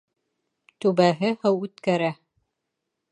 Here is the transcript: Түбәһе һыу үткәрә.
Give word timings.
Түбәһе 0.85 1.31
һыу 1.43 1.61
үткәрә. 1.67 2.11